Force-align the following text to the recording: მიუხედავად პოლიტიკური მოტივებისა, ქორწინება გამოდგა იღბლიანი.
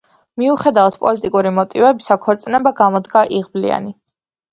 მიუხედავად 0.41 0.95
პოლიტიკური 1.01 1.51
მოტივებისა, 1.57 2.17
ქორწინება 2.23 2.73
გამოდგა 2.81 3.23
იღბლიანი. 3.41 3.93